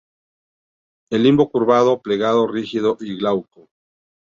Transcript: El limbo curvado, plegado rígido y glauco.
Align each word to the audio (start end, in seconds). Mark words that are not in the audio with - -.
El 1.11 1.21
limbo 1.21 1.51
curvado, 1.51 2.01
plegado 2.01 2.47
rígido 2.47 2.97
y 3.01 3.17
glauco. 3.19 3.69